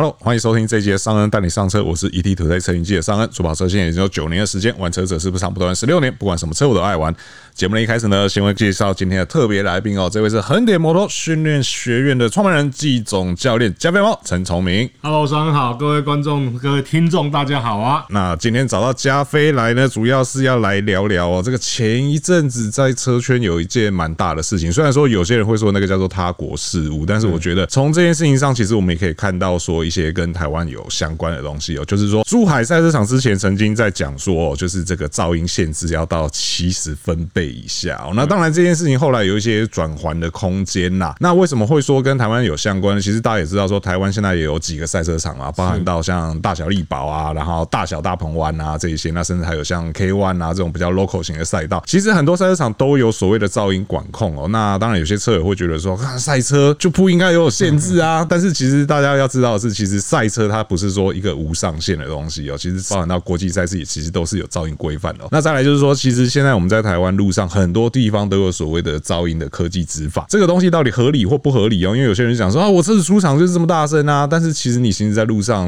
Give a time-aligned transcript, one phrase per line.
[0.00, 7.14] Hello，欢迎收听这一节尚恩带你上车，我是 ETtoday 车云记的尚恩，主跑车现在已经有九年的时间，玩车者是不长不短十六年，不管什么车我都爱玩。
[7.54, 14.88] 节目的一开始呢，先会介绍今天的特别来宾哦，这位是横点摩托训练学院的创办人季总教练加菲猫陈崇明。
[15.02, 18.06] Hello，尚恩好，各位观众、各位听众，大家好啊。
[18.08, 29.84] 那今天找到加菲来呢，主要是要来聊聊哦，这个前一阵子在车圈有一件蛮大的事情，虽然说有些人会说那个叫做他国事务，但是我觉得从这件事情上，其实我们也可以看到说。
[29.90, 38.12] 一些跟台湾有相关的东西哦，就是说，珠海赛车场之前曾经在讲说，就是这个噪音限制要到七十分贝以下哦。
[38.14, 41.16] 那当然这件事情后来有一些转环的空间啦。
[41.18, 43.00] 那为什么会说跟台湾有相关？
[43.00, 51.82] 其实大家也知道说，台湾现在也有几个赛车场啊，包含到像大小丽宝啊，然后大小大鹏湾啊这一些，那甚至还有像 K One 啊这种比较 local 型的赛道。
[51.84, 54.46] 其实很多赛车场都有所谓的噪音管控哦。
[54.46, 58.24] 那当然有些车友会觉得说，看赛车就不应该有限制啊。
[58.28, 59.79] 但是其实大家要知道的是。
[59.80, 65.26] 其实赛车它不是说一个无上限的东西哦，其实包含到国际赛事也其实都是有噪音规范的。
[65.30, 71.96] 那再来就是说，其实现在我们在台湾路上很多地方都有所谓的噪音的科技执法，这个东西到底合理或不合理哦？
[71.96, 75.66] 因为有些人讲说啊，我车子出厂就是这么大声啊，但是其实你行驶在路上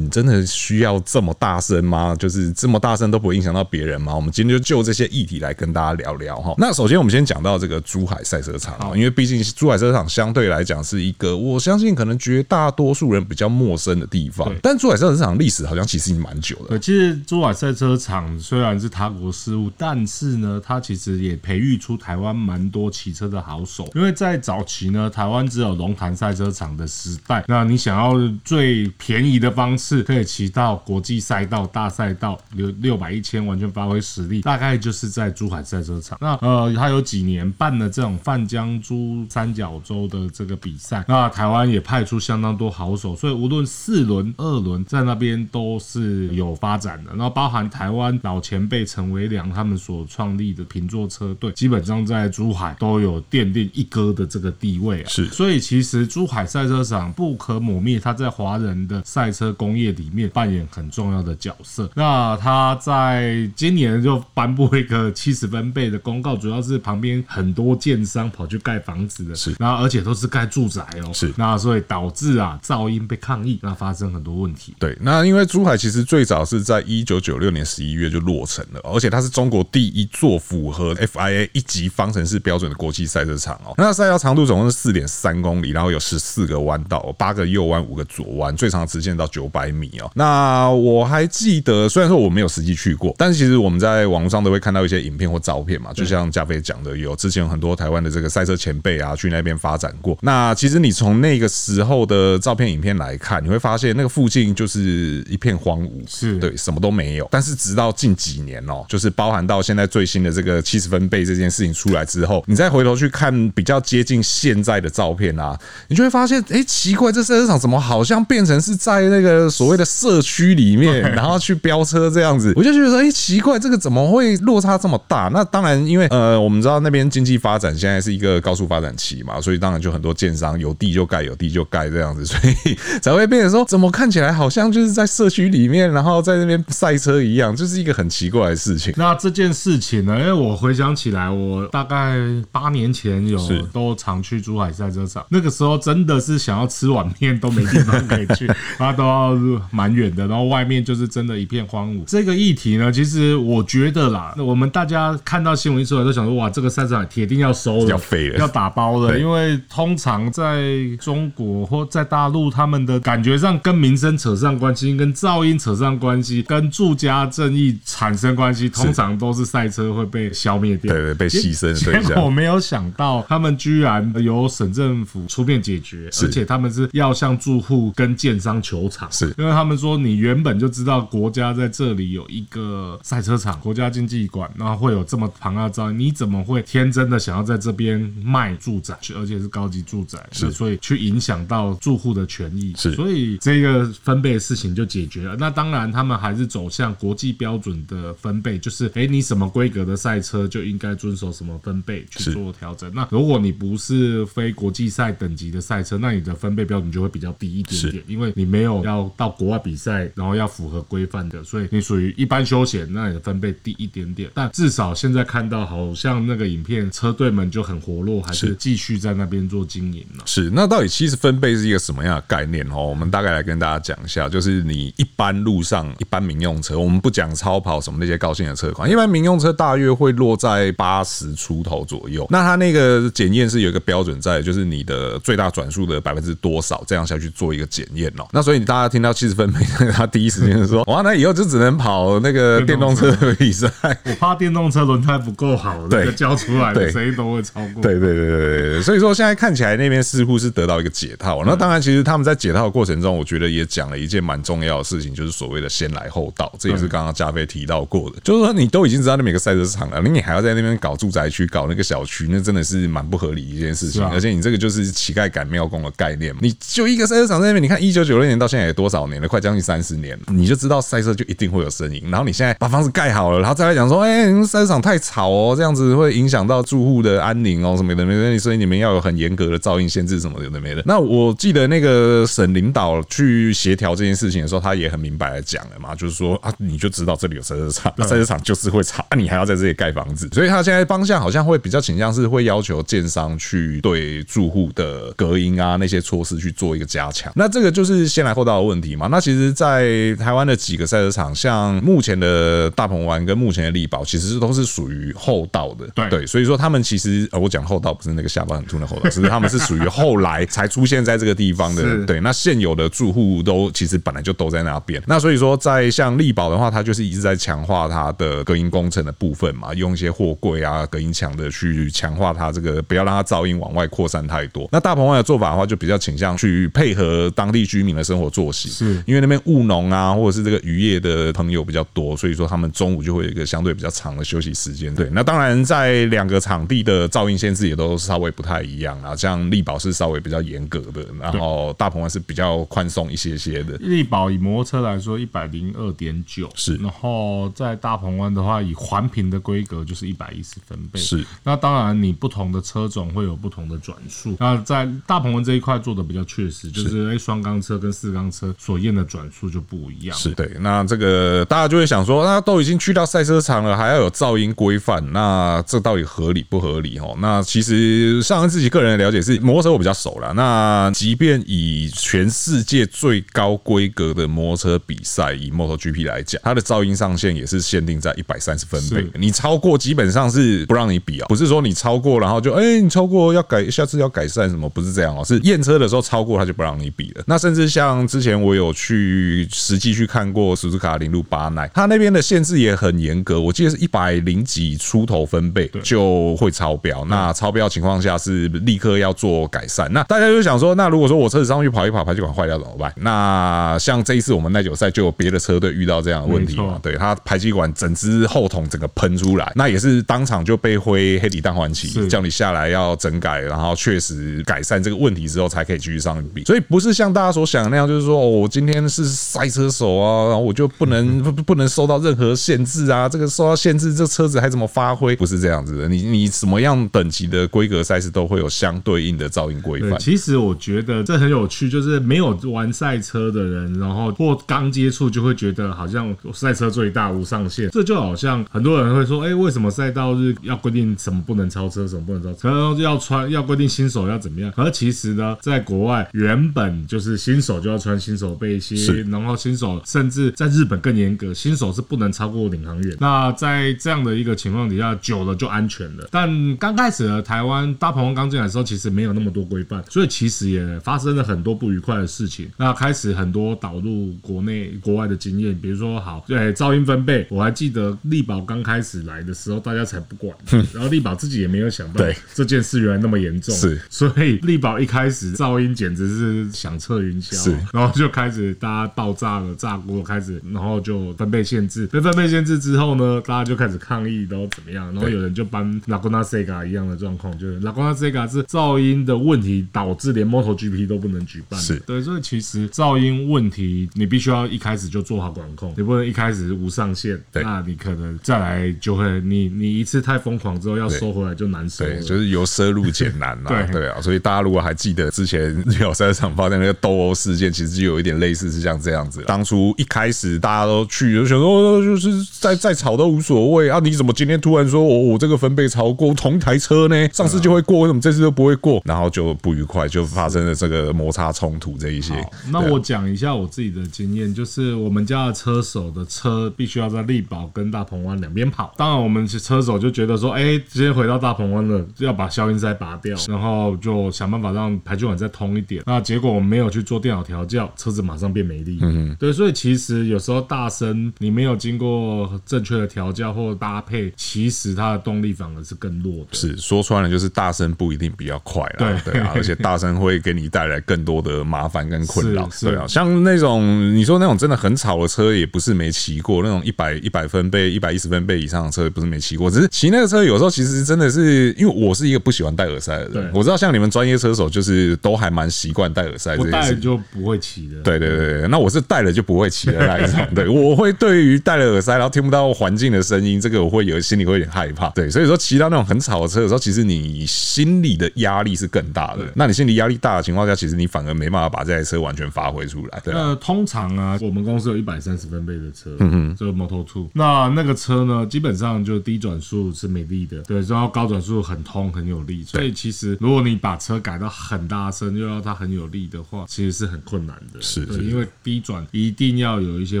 [0.08, 2.14] 真的需要这么大声吗？
[2.16, 4.14] 就是这么大声都不会影响到别人吗？
[4.14, 6.54] 我们今天就就这些议题来跟大家聊聊哈。
[6.56, 13.45] 那首先我们先讲到这个珠海赛车场啊，因为毕竟珠海赛车场相对来讲是一个，我相信可能绝大多数人比较。
[13.48, 16.66] 陌生的地方，但珠海赛车场历史好像其实已经蛮久了。
[16.70, 23.88] 对，其实珠海赛车场虽然是他国事务，但是呢，它其实也培育出台湾蛮多骑车的好手。
[23.94, 36.18] 因为在早期呢，台湾只有龙潭赛车场的时代，那你想要最便宜的方式可以骑到国际赛道、大赛道，六六百一千完全发挥实力，大概就是在珠海赛车场。
[36.20, 43.35] 那呃，他有几年办了这种泛江珠三角洲的这个比赛，那台湾也派出相当多好手，所以。
[43.36, 47.10] 无论四轮、二轮，在那边都是有发展的。
[47.10, 55.08] 然后包含台湾老前辈陈维良他们所创立的平座车队，基本上在珠海都有奠定一哥的这个地位啊。
[55.08, 61.90] 是，所以其实珠海赛车场不可磨灭，他在华人的赛车工业里面扮演很重要的角色。
[61.94, 73.25] 那他在今年就颁布一个 七十分贝的公告，主要是旁边很多建商跑去盖房子的，是，然后而且都是盖住宅哦，是，那所以导致啊噪音被看。
[73.26, 74.72] 抗议，那发生很多问题。
[74.78, 83.74] 对，那因为珠海其实最早是在一九九六年十一月就落成了，而且它是中国第一座符合 FIA 一级方程式标准的国际赛车场哦。
[83.76, 90.08] 那赛道长度总共是四点三公里，然后有十四个弯道，八个右弯，五个左弯，最长直线到九百米哦。
[90.14, 95.92] 那我还记得，虽然说我没有实际去过，但是其实我们在网络上都会看到一些影片或照片嘛。
[95.92, 100.16] 就像加菲讲的，有之前有很多台湾的这个赛车前辈啊去那边发展过。
[100.20, 103.26] 那其实你从那个时候的照片、影片来看。
[103.26, 107.26] 看你会发现那个附近就是一片荒芜，是对什么都没有。
[107.28, 122.52] 但是直到近几年哦，就是包含到现在最新的这个七十分贝这件事情出来之后，你再回头去看比较接近现在的照片啊，你就会发现，哎，奇怪，这赛车场怎么好像变成是在那个所谓的社区里面， 然后去飙车这样子？
[122.54, 125.28] 我就觉得说，哎，奇怪，这个怎么会落差这么大？
[125.32, 132.76] 那当然，因为呃，我们知道那边经济发展现在是一个高速发展期嘛，所以当然就很多建商有地就盖，有地就盖这样子，所以
[133.06, 133.16] 才。
[133.16, 138.92] 会变成说，怎么看起来好像就是在社区里面，然后在那边赛车一样，就是一个很奇怪的事情。
[138.94, 140.20] 那这件事情呢？
[140.20, 142.18] 因为我回想起来，我大概
[142.52, 143.38] 八年前有
[143.72, 148.46] 都常去珠海赛车场，那个时候真的是想要吃碗面都没地方可以去，
[148.76, 149.34] 啊都要
[149.70, 152.04] 蛮远的，然后外面就是真的一片荒芜。
[152.04, 160.66] 这个议题呢，其实我觉得啦，我们大家看到新闻一出来都想说，哇，这个赛车场铁定要收了，要废了，要打包了，因为通常在
[161.00, 162.95] 中国或在大陆，他们的。
[163.00, 171.72] 感觉上跟民生扯上关系，跟噪音扯上关系，跟住家正义产生关系，通常都是赛车会被消灭掉，对对，被牺牲。
[171.74, 179.34] 结果我没有想到，他们居然由省政府出面解决，而且他们是要向住户跟建商求偿，是。
[179.38, 190.50] 因为他们说你原本就知道国家在这里有一个赛车场，国家经济馆，然后会有这么庞大的噪音，你怎么会天真的想要在这边卖住宅，而且是高级住宅，是。
[190.50, 192.96] 所以去影响到住户的权益，是。
[192.96, 195.36] 所以这个分贝的事情就解决了。
[195.38, 202.90] 那当然，他们还是走向国际标准的分贝，就是哎，你什么规格的赛车就应该遵守什么分贝去做调整。
[202.94, 214.30] 那如果你不是非国际赛等级的赛车，那你的分贝标准就会比较低一点点，因为你没有要到国外比赛，然后要符合规范的，所以你属于一般休闲，那你的分贝低一点点。
[214.34, 220.22] 但至少现在看到，好像那个影片，车队们就很活络，还是继续在那边做经营了。
[220.26, 222.66] 是，那到底七十分贝是一个什么样的概念？
[222.70, 232.26] 哦，我们大概来跟大家讲一下，就是你一般路上一般民用车，我们不讲超跑什么那些高性的车款，一般民用车大约会落在八十出头左右。
[232.30, 238.26] 那它那个检验是有一个标准在，就是你的最大转速的百分之多少，这样下去做一个检验哦。
[238.32, 239.60] 那所以你大家听到七十分贝，
[239.92, 243.70] 他第一时间就说， 哇，那以后就只能跑那个电动车的比赛。
[244.04, 247.82] 我怕电动车轮胎不够好，对，交出来的声音都会超过。
[247.82, 251.42] 对对对对对，所以说现在看起来那边似乎是得到一个解套。
[251.44, 264.02] 那当然，其实他们在解套的过程中，我觉得也讲了一件蛮重要的事情，就是所谓的先来后到，这也是刚刚加菲提到过的，就是说你都已经知道那每个赛车场了，你还要在那边搞住宅区，搞那个小区，那真的是蛮不合理一件事情。
[264.06, 272.02] 而且你这个就是乞丐赶庙工的概念，你就一个赛车场在那边，你看一九九六年到现在也多少年了，快将近三十年了，你就知道赛车就一定会有声音。
[272.10, 280.82] 然后你现在把房子盖好了，然后再来讲说，哎，赛车场太吵哦，这样子会影响到住户的安宁哦，什么的没的，所以你们要有很严格的噪音限制什么的没的。
[280.86, 297.32] 那我记得那个省领导去协调这件事情的时候，他也很明白的讲了嘛，就是说啊，你就知道这里有赛车场，那赛车场就是会吵，那 你还要在这里盖房子，所以他现在方向好像会比较倾向是会要求建商去对住户的隔音啊那些措施去做一个加强。
[297.36, 299.08] 那这个就是先来后到的问题嘛。
[299.10, 305.86] 那其实，在台湾的几个赛车场，像目前的大鹏湾跟目前的力宝，其实都是属于后道的。
[305.94, 311.82] 对对，所以说他们其实我讲后道不是那个下巴很凸的后到，是他们是属于后来才出现在这个地方的。
[312.06, 315.02] 对，那现有的住户都其实本来就都在那边。
[315.06, 324.68] 那所以说，在像力宝的话，它就是一直在强化它的隔音工程的部分嘛，用一些货柜啊、隔音墙的去强化它这个，不要让它噪音往外扩散太多。
[324.70, 334.94] 那大鹏湾的做法的话，就比较倾向去配合当地居民的生活作息，是因为那边务农啊，或者是这个渔业的朋友比较多，所以说他们中午就会有一个相对比较长的休息时间。
[334.94, 343.76] 对，那当然在两个场地的噪音限制也都稍微不太一样啊，像力宝是稍微比较严格的，然后大鹏湾是比较宽松一些些的。
[343.78, 351.24] 力宝以摩托车来说，一百零二点九是，然后在大鹏湾的话，以环评的规格就是一百一十分贝是。
[351.42, 354.36] 那当然，你不同的车种会有不同的转速。
[354.38, 360.16] 那在大鹏湾这一块做的比较确实，就是哎，双缸车跟四缸车所验的转速就不一样。
[360.16, 360.50] 是对。
[360.60, 366.98] 那这个大家就会想说，那都已经去到赛车场了，还要有噪音规范，那这到底合理不合理？
[366.98, 370.32] 哦，那其实上自己个人的了解是，摩托车我比较熟了。
[370.32, 379.06] 那即便以全世界最高规格的摩托车比赛，以 MotoGP 来讲，它的噪音上限也是限定在一百三十分贝。
[379.18, 384.66] 你超过基本上是不让你比啊，不是说你超过然后就哎，你超过要改，下次要改善什么？
[384.70, 387.24] 不是这样哦，是验车的时候超过他就不让你比了。
[387.26, 397.04] 那甚至像之前我有去实际去看过苏兹卡零路巴奈，他那边的限制也很严格，我记得是一百零几出头分贝就会超标。
[397.04, 399.92] 那超标情况下是立刻要做改善。
[399.92, 402.92] 那大家就想说，那如果说我车子上去跑一跑，排气管坏掉怎么办？
[402.96, 406.78] 那像这一次我们耐久赛就有别的车队遇到这样的问题嘛？
[406.82, 416.24] 对，他排气管整只后筒整个喷出来，那也是当场就被挥黑底淡换漆，叫你下来要整改，然后确实改善这个问题之后才可以继续上。
[416.46, 425.16] 所以不是像大家所想的那样，就是说哦，我今天是赛车手啊，然后我就不能 不不能受到任何限制啊，这个受到限制，这车子还怎么发挥？
[425.16, 429.98] 不是这样子的，你你什么样等级的规格赛事都会有相对应的噪音规范。
[429.98, 437.70] 其实我觉得这很有趣，就是没有玩赛车的人，然后或刚接触就会觉得好像赛车最大无上限。
[437.70, 444.52] 这就好像很多人会说，哎，为什么赛道日要规定什么不能超车，什么不能超车，要穿要规定新手要怎么样？
[444.56, 452.96] 而其实呢，在国外原本就是新手就要穿新手背心，然后新手甚至在日本更严格，新手是不能超过领航员。
[452.98, 456.08] 那在这样的一个情况底下，久了就安全了。
[456.10, 459.84] 但刚开始呢，台湾大鹏刚进来的时候，其实没有那么多规范。
[459.88, 462.48] 所以其实也发生了很多不愉快的事情。
[462.56, 470.36] 那开始很多导入国内国外的经验，比如说好，对噪音分贝，我还记得力宝刚开始来的时候，大家才不管，
[470.72, 517.08] 然后力宝自己也没有想到这件事原来那么严重，是，所以力宝一开始噪音简直是响彻云霄，是，然后就开始大家爆炸了，炸锅开始，然后就分贝限制，被分贝限制之后呢，大家就开始抗议，然后怎么样，然后有人就搬 Laguna Seca 一样的状况，就是 Laguna Seca 是噪音的问题导致连 MotoGP 都不能举办，是对，所以其实噪音问题你必须要一开始就做好管控，你不能一开始无上限，对，那你可能再来就会你你一次太疯狂之后要收回来就难收，对，就是由奢入俭难嘛， 对对啊，所以大家如果还记得之前有赛场发生那个斗殴事件，其实就有一点类似是像这样子，当初一开始大家都去就想说就是再再吵都无所谓啊，你怎么今天突然说我我这个分贝超过同一台车呢？
[517.12, 518.82] 上次就会过，为什么这次都不会过？
[518.84, 520.06] 然后就不愉快就。
[520.06, 522.14] 发生了这个摩擦冲冲突这一些。
[522.50, 528.74] 那我讲一下我自己的经验，就是我们家的车手的车必须要在力宝跟大鹏湾两边跑。
[528.76, 535.82] 当然，我们车手就觉得说，哎、欸，直接回到大鹏湾了，就要把消音塞拔掉，然后就想办法让排气管再通一点。
[535.86, 538.78] 那结果我们没有去做电脑调教，车子马上变没力。
[538.82, 546.28] 嗯嗯，对，所以其实有时候大声你没有经过正确的调教或搭配，其实它的动力反而是更弱的。
[546.32, 548.76] 是说穿了，就是大声不一定比较快啦。
[548.78, 552.48] 对对啊，而且大声会给你带来更多的麻烦跟困扰。
[552.60, 556.42] 对啊，像那种你说那种真的很吵的车，也不是没骑过。
[556.42, 559.50] 那种一百一百分贝、一百一十分贝以上的车，也不是没骑过。
[559.50, 563.30] 只是骑那个车有时候其实真的是，因为我是一个不喜欢戴耳塞的人。
[563.32, 567.76] 我知道像你们专业车手就是都还蛮习惯戴耳塞，不戴就不会骑的。
[567.82, 570.20] 对对对，那我是戴了就不会骑的那一种。
[570.34, 574.88] 对，我会对于戴了耳塞然后听不到环境的声音，这个我会有心里会有点害怕。
[574.90, 579.24] 对，所以说骑到那种很吵的车的时候，其实你心里的压力是更大的。
[579.34, 583.00] 那你心理压力大的情况下，其实你反而没办法把这台车完全发挥出来。
[583.00, 587.08] 对，那通常啊，我们公司有一百三十分贝的车，嗯哼，就 Moto2。
[587.12, 592.42] 那那个车呢，基本上就低转速是没力的，对，然后高转速很通很有力。
[592.44, 597.60] 所以其实如果你把车改到很大声，又要它很有力的话，其实是很困难的。
[597.60, 600.00] 是，对，因为低转一定要有一些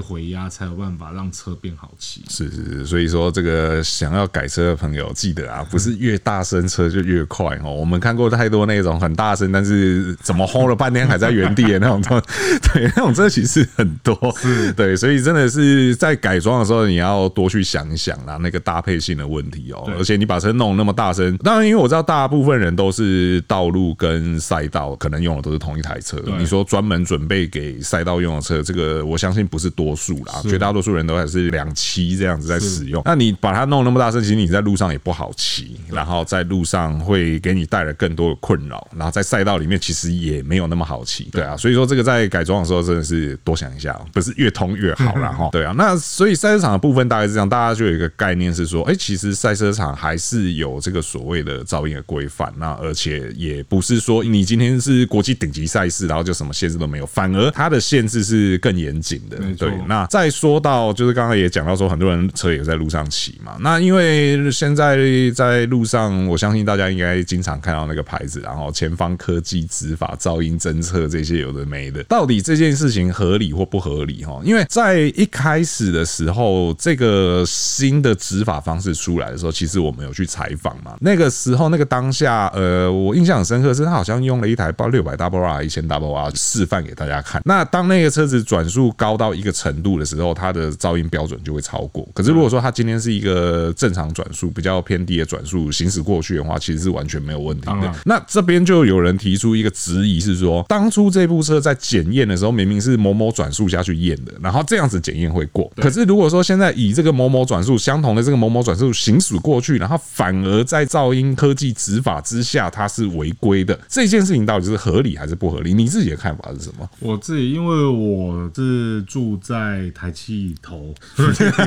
[0.00, 2.22] 回压，才有办法让车变好骑。
[2.28, 7.72] 是是是，所以说这个想要改车的朋友，记得啊，不是越大声车就越快哦。
[7.72, 12.20] 我们看过太多那种很大声，但是怎么轰了半天还在原地的那种车，
[12.72, 14.16] 对，那种车其实很多。
[14.38, 19.90] 是，对，所以真的是在改装的时候，你要多去想一想啦，那个搭配性的问题哦。
[19.98, 26.16] 而且你把车弄那么大声，当然因为我知道大部分人都是道路跟赛道可能用的都是同一台车。
[26.38, 33.02] 你说专门准备给赛道用的车，这个我相信不是多数啦，绝大多数人都还是两栖这样子在使用。
[33.04, 41.15] 那你把它弄那么大声，其实你在路上也不好骑，然后在路上会给你带来更多的困扰，然后在赛道里面其实也没有那么好骑。
[41.24, 45.48] 对啊，所以说这个在改装的时候真的是多想一下，不是越通越好啦 哈。
[45.52, 59.38] 对啊，那所以赛车场的部分大概是这样，大家就有一个概念是说，哎，其实赛车场还是有这个所谓的噪音的规范，那而且也不是说你今天是国际顶级赛事，然后就什么限制都没有，反而它的限制是更严谨的。
[59.58, 64.98] 对，那再说到就是刚刚也讲到说，很多人车也在路上骑嘛，那因为现在
[65.34, 74.40] 在路上，我相信大家应该经常看到那个牌子，然后前方科技执法噪音侦测这些有的没的，到底这件事情合理或不合理哈？
[74.44, 80.96] 因为在一开始的时候，这个新的执法方式出来的时候，其实我们有去采访嘛。
[81.00, 87.42] 那个时候，那个当下，呃，我印象很深刻，是他好像用了一台包六百 double R 一千 double R 示范给大家看。
[87.44, 92.06] 那当那个车子转速高到一个程度的时候，它的噪音标准就会超过。
[92.14, 97.92] 可是如果说它今天是一个正常转速，比较偏低的转速行驶过去的话，其实是完全没有问题的。
[98.04, 105.70] 那这边就有人提出一个质疑，是说当初这部车在检验的时候，明明是某某转速下去验的，然后这样子检验会过。
[105.76, 115.74] 可是如果说现在以这个某某转速相同的这个某某转速行驶过去，然后反而在噪音科技执法之下，它是违规的，这件事情到底是合理还是不合理？
[115.74, 116.88] 你自己的看法是什么？
[117.00, 120.94] 我自己因为我是住在台七头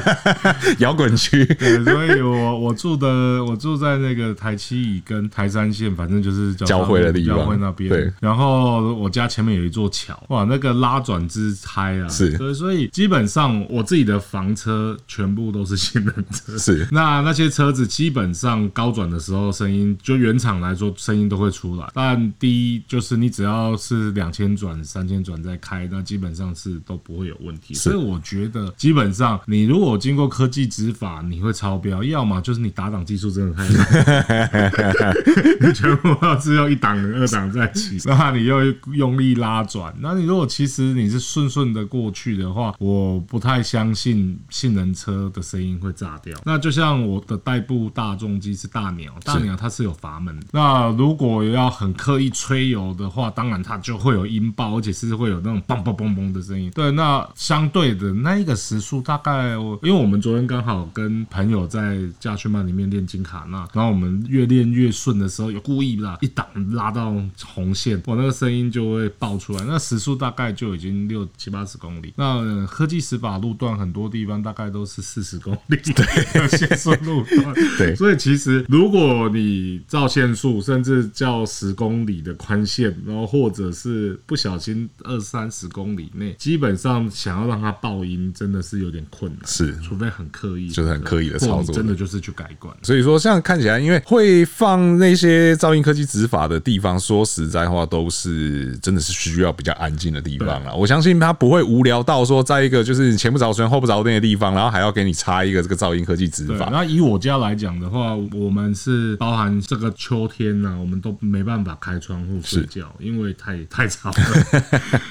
[0.80, 1.46] 摇滚区，
[1.86, 3.08] 所以我我住的
[3.46, 7.90] 我住在那个台七乙跟台三线，反正就是交汇的地方，交汇那边。
[7.90, 12.08] 对，然后我家前面有一座桥，哇，那个拉转之差啊！
[12.08, 16.88] 是，对，所以基本上我自己的房车全部都是性能车，是。
[16.92, 21.90] 那那些车子基本上高转的时候，声音就原厂来说，声音都会出来。
[21.94, 27.74] 但第一就是你只要是两千转、三千转再开，那基本上是都不会有问题。
[27.74, 35.16] 所以我觉得基本上你如果经过科技执法，你会超标，要么就是你打档技术真的太烂，
[35.62, 46.38] 你全部要是要一档、二档在骑，那你又用力拉转，那你如果其实你是顺顺的过去的话，我不太相信性能车的声音会炸掉。
[46.44, 50.38] 那就像我的代步大众机是大鸟，大鸟它是有阀门。
[50.52, 56.70] 那如果要很刻意吹油的话，当然它就会有音爆，而且是会有那种嘣嘣嘣嘣的声音。
[56.72, 67.16] 对，那相对的那一个时速大概，因为我们昨天刚好跟朋友在驾训班里面练金卡纳，然后我们越练越顺的时候，有故意啦，一档拉到
[67.46, 72.14] 红线，我那个声音就会爆出来，那时速大概就已经六七八十公里。
[72.16, 77.96] 那科技执法路段很多地方大概都是四十公里， 对，限速路段， 对。
[77.96, 89.42] 所以其实如果你照限速，甚至叫十公里的宽限，然后或者是不小心二三十公里内，基本上想要让它爆音，真的是有点困难。
[89.46, 92.76] 是，除非很刻意，就是很刻意的操作，真的就是去改管。
[92.84, 100.76] 所以说，像看起来，因为会放那些噪音科技执法的地方，说实在话，都是真的是需要比较安静的地方了。
[100.76, 106.70] 我相信他不会无聊到说，在一个就是前不着村后不着店的地方，然后还要给你插一个这个噪音科技执法。
[106.72, 114.16] 那以我家来讲的话，我们是包含这个秋天呢、啊，我们都没办法开窗户睡觉，因为太太吵了，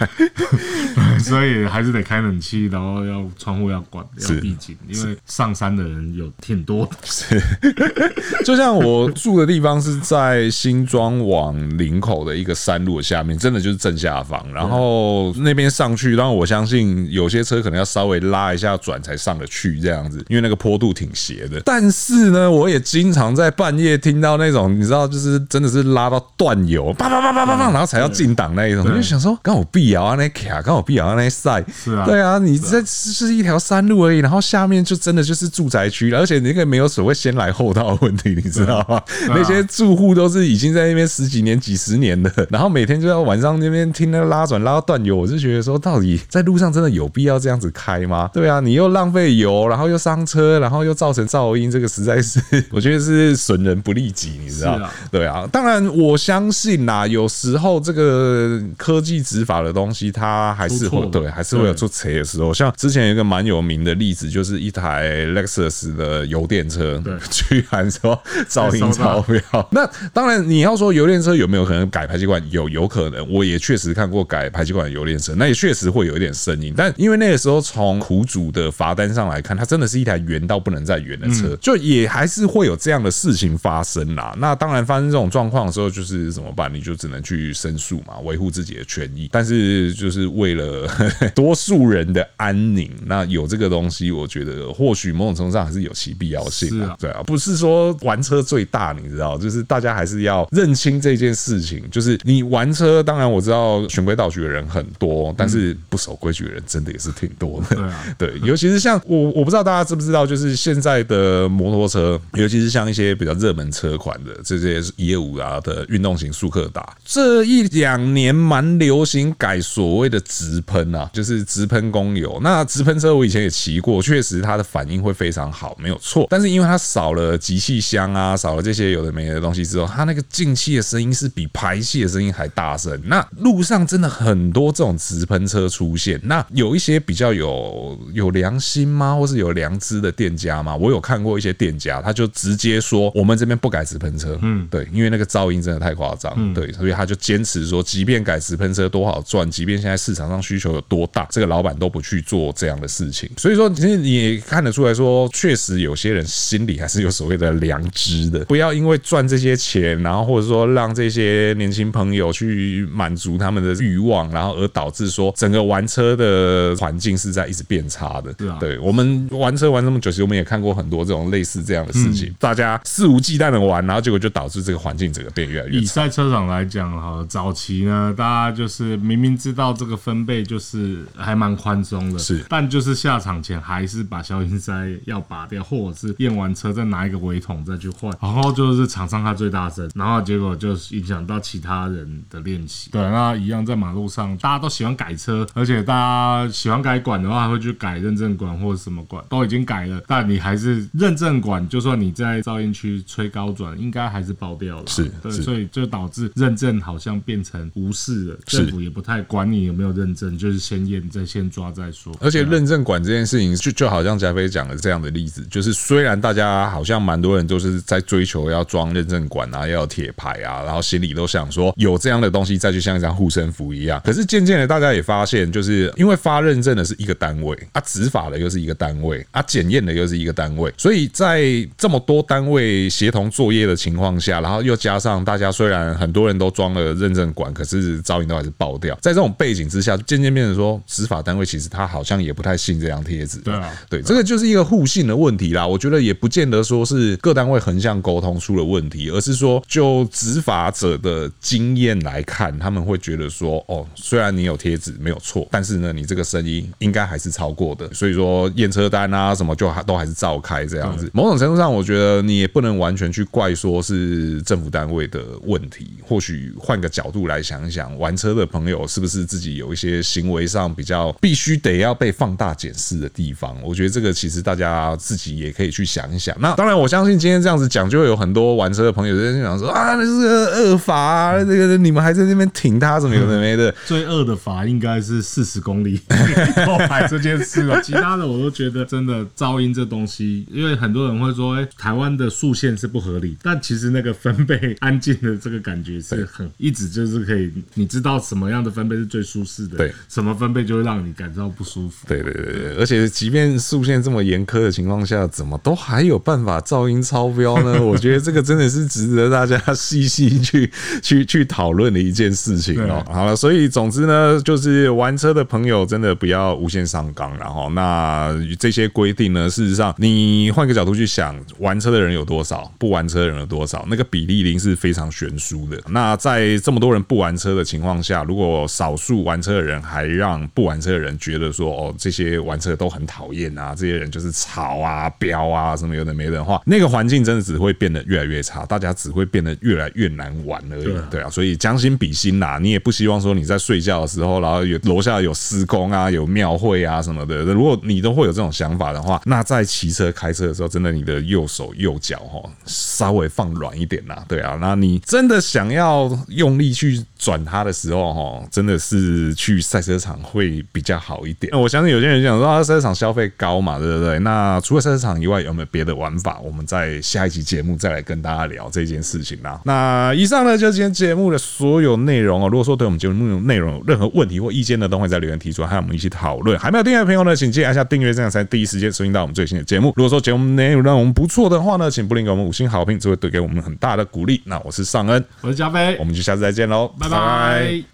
[1.21, 6.93] 所以还是得开冷气，然后要窗户要关，要闭紧，因为上山的人有挺多的。
[7.05, 7.41] 是，
[8.45, 14.45] 就像我住的地方是在新庄往林口的一个山路下面，真的就是正下方。
[14.53, 21.61] 然后那边上去，然后我相信有些车可能要稍微拉一下转才上得去这样子，因为那个坡度挺斜的。
[21.65, 28.85] 但是呢，我也经常在半夜听到那种，你知道，就是真的是拉到断油，叭叭叭叭叭叭，然后才要进档那一种。
[28.85, 31.65] 我就想说，刚好必要啊那卡，刚好必要啊那赛。
[31.73, 39.01] 是啊，对啊，你这是一条山路而已，然后下面就真的就是住宅区，而且那个没有所谓先来后到的问题，你知道吗？
[39.29, 48.31] 那些住户都是已经在那边十几年、几十年的，然后每天就要晚上那边听那个拉转拉到断油，我就觉得说，到底在路上真的有必要这样子开吗？
[48.33, 52.41] 对啊，你又浪费油，然后又伤车，然后又造成噪音，这个实在是
[52.71, 54.79] 我觉得是损人不利己，你知道？
[55.11, 62.53] 对啊，当然我相信呐，有时候这个科技执法的东西，它还是会对，还是会有出错的时候。
[62.53, 69.41] 像之前有一个蛮有名的例子，就是一台 Lexus 的油电车，对， 居然说噪音超标。
[69.71, 72.43] 那当然你要说油电车有没有可能改排气管？
[72.51, 73.29] 有，有可能。
[73.31, 76.73] 我也确实看过改排气管的油电车，那也确实会有一点声音。
[76.77, 84.35] 但因为那个时候从苦主的罚单上来看，它真的是一台圆到不能再圆的车，就也还是会有这样的事情发生啦。
[84.39, 86.73] 那当然发生这种状况的时候，就是怎么办？
[86.73, 89.29] 你就只能去申诉嘛，维护自己的权益。
[89.33, 90.89] 但是就是为了
[91.35, 96.97] 多数人的安宁，那有这个东西，我觉得或许某种程度上还是有其必要性的。
[96.99, 101.83] 对啊，不是说玩车最大，你知道，就是大家还是要认清这件事情。
[101.91, 107.93] 就是你玩车，当然我知道循规蹈矩的人很多，但是不守规矩的人真的也是挺多的。
[108.17, 122.39] 对 尤其是像我，我不知道大家知不知道，就是现在的摩托车，尤其是像一些比较热门车款的这些一二五啊的运动型速克达，这一两年蛮流行改所谓的直喷啊，就是直喷供油。
[122.43, 126.27] 那直喷车我以前也骑过，确实它的反应会非常好，没有错。
[126.31, 132.99] 但是因为它少了集气箱啊，少了这些有的没的东西之后，它那个进气的声音是比排气的声音还大声。
[133.05, 140.75] 那路上真的很多这种直喷车出现，那有一些比较有有良心吗，或是有良知的店家吗？
[140.77, 153.29] 我有看过一些店家，他就直接说我们这边不改直喷车，嗯，对，因为那个噪音真的太夸张，对，所以他就坚持说，即便改直喷车多好赚，即便现在市场上需求有多大，这个老板都不去做这样的事情。
[153.37, 168.33] 所以说，其实你也看得出来说，确实有些人心里还是有所谓的良知的，不要因为赚这些钱，然后或者说让这些年轻朋友去满足他们的欲望，然后而导致说整个玩车的环境是在一直变差的。
[168.33, 175.79] 对啊，对我们玩车玩这么久，其实我们也看过很多这种类似这样的事情，大家肆无忌惮的玩，然后结果就导致这个环境整个变越来越差。
[175.79, 184.73] 以赛车场来讲哈，早期呢，大家就是明明知道这个分贝就是还蛮宽松的，是，但就是下场前还是把消音塞
[185.05, 192.88] 要拔掉，或者是验完车再拿一个尾筒再去换，然后就是场上它最大声，然后结果就影响到其他人的练习。
[192.91, 204.85] 对，那一样在马路上，大家都喜欢改车，而且大家喜欢改管的话，还会去改认证管或者什么管，都已经改了，但你还是认证管，就算你在噪音区吹高转，应该还是爆掉了。
[204.87, 212.15] 是，对，所以就导致认证好像变成无视了，政府也不太管你有没有认证，就是先验再先抓再说。
[212.21, 231.45] 而且认证管这件事情，就就好像贾飞讲的这样的例子，就是虽然大家好像蛮多人都是在追求要装认证管啊，要有铁牌啊，然后心里都想说有这样的东西再去像一张护身符一样，可是渐渐的大家也发现，就是因为发认证的是一个单位啊，执法的又是一个单位啊，检验的又是一个单位，所以在
[231.77, 243.39] 这么多单位协同作业的情况下，然后又加上大家虽然很多人都装了认证管，可是噪音都还是爆掉，在这种背景之下，渐渐变成说执法单位其实他好像也不太信这张贴纸。
[243.39, 245.67] 对啊，对，这个就是一个互信的问题啦。
[245.67, 261.11] 我觉得也不见得说是各单位横向沟通出了问题，而是说就执法者的经验来看，他们会觉得说，哦，虽然你有贴纸没有错，但是呢，你这个声音应该还是超过的，所以说验车单啊什么就还都还是照开这样子。
[261.13, 265.91] 某种程度上，我觉得你也不能完全去怪说是政府单位的问题。
[266.03, 273.57] 或许换个角度来想一想，玩车的朋友是不是自己有一些行为上比较必须得要被放大检视的地方？
[273.63, 276.35] 我觉得这个其实大家自己也可以去想一想。
[276.41, 283.73] 那当然，我相信今天这样子讲，就会有很多玩车的朋友在想说啊，那是个恶法啊，这个你们还在那边挺他，什么有的没的。
[283.87, 286.01] 最恶的罚应该是四十公里
[286.67, 302.07] 后排这件事了，其他的我都觉得真的噪音这东西，因为很多人会说，哎，台湾的速限是不合理，但其实那个分贝安静的这个感觉是很一直就是可以，你知道什么样的分贝是最舒适的，对，什么分贝就会让你感到不舒服。
[302.09, 307.81] 对对对对，而且即便速限这么严苛的情况下，怎么都还有办法噪音超标呢？
[307.85, 310.71] 我觉得这个真的是值得大家细细去
[311.03, 313.05] 去去讨论的一件事情哦。
[313.13, 325.79] 好了，所以总之呢，就是玩车的朋友真的不要无限上纲，然后那这些规定呢，事实上你换个角度去想，玩车的人有多少，不玩车的人有多少，那个比例一定是非常悬殊的。
[325.89, 340.95] 那在这么多人不玩车的情况下，如果少数玩车的人还让不玩车的人觉得说，哦，这些玩车都很讨厌啊，这些人就是吵啊、飙啊什么有的没的的话，那个环境真的只会变得越来越差，大家只会变得越来越难玩而已。
[341.11, 347.45] 对啊，所以将心比心那，你也不希望说你在睡觉的时候，然后有楼下有施工啊、有庙会啊什么的。
[347.45, 354.25] 如果你都会有这种想法的话，那在骑车开车的时候，真的你的右手右脚哈稍微放软一点呐。
[354.29, 361.51] 对啊，那你真的想要用力去转它的时候哈，真的是去赛车场会比较好一点。
[361.53, 364.19] 那我相信有些人想说，啊，赛车场消费高嘛，对不对？
[364.21, 366.39] 那除了赛车场以外，有没有别的玩法？
[366.41, 369.61] 我们在下一期节目再来跟大家聊这件事情啦。
[369.65, 372.49] 那以上呢，就是今天节目的所有内容哦。
[372.49, 376.59] 如果说对我们节目内容有任何问题或意见呢，都会在留言提出，还有我们一起讨论。
[376.59, 379.93] 还没有订阅的朋友呢，请记得按下订阅，这样才第一时间收听到我们最新的节目。
[379.97, 384.41] 如果说节目内容让我们不错的话呢，请不吝给我们五星好评，这会对给我们很大的鼓励。
[384.45, 387.85] 那我是尚恩，我是加菲，我们就下次再见喽，拜拜。